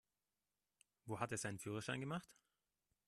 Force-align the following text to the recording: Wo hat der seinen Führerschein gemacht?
Wo 1.05 1.19
hat 1.19 1.29
der 1.29 1.37
seinen 1.37 1.59
Führerschein 1.59 1.99
gemacht? 2.01 2.27